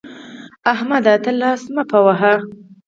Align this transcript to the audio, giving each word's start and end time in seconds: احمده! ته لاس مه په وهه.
احمده! 0.71 1.13
ته 1.23 1.31
لاس 1.39 1.61
مه 1.73 1.83
په 1.89 1.97
وهه. 2.05 2.33